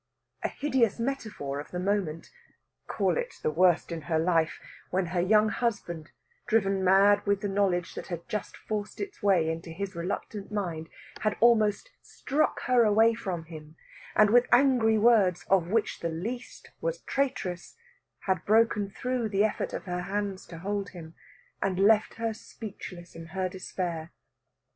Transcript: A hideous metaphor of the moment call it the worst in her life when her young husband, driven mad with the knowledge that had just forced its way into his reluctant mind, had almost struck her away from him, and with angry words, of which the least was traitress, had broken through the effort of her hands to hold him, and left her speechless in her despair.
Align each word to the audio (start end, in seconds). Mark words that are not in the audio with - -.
A 0.41 0.47
hideous 0.47 0.97
metaphor 0.99 1.59
of 1.59 1.69
the 1.69 1.77
moment 1.77 2.31
call 2.87 3.17
it 3.19 3.35
the 3.43 3.51
worst 3.51 3.91
in 3.91 4.01
her 4.09 4.17
life 4.17 4.59
when 4.89 5.05
her 5.13 5.21
young 5.21 5.49
husband, 5.49 6.09
driven 6.47 6.83
mad 6.83 7.23
with 7.27 7.41
the 7.41 7.47
knowledge 7.47 7.93
that 7.93 8.07
had 8.07 8.27
just 8.27 8.57
forced 8.57 8.99
its 8.99 9.21
way 9.21 9.47
into 9.47 9.69
his 9.69 9.93
reluctant 9.95 10.51
mind, 10.51 10.89
had 11.19 11.37
almost 11.39 11.91
struck 12.01 12.61
her 12.61 12.83
away 12.83 13.13
from 13.13 13.43
him, 13.45 13.75
and 14.15 14.31
with 14.31 14.47
angry 14.51 14.97
words, 14.97 15.45
of 15.51 15.67
which 15.67 15.99
the 15.99 16.09
least 16.09 16.71
was 16.81 17.01
traitress, 17.03 17.75
had 18.21 18.43
broken 18.43 18.89
through 18.89 19.29
the 19.29 19.43
effort 19.43 19.71
of 19.71 19.83
her 19.83 20.01
hands 20.01 20.47
to 20.47 20.57
hold 20.57 20.89
him, 20.89 21.13
and 21.61 21.77
left 21.77 22.15
her 22.15 22.33
speechless 22.33 23.13
in 23.13 23.27
her 23.37 23.47
despair. 23.47 24.09